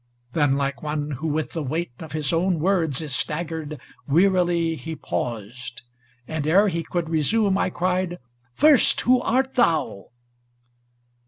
[0.01, 4.75] ŌĆö Then like one who with the weight Of his own words is staggered, wearily
[4.75, 5.83] He paused;
[6.27, 8.17] and ere he could resume, I cried:'
[8.55, 10.07] First, who art thou